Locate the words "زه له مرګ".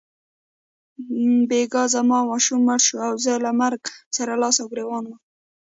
3.23-3.81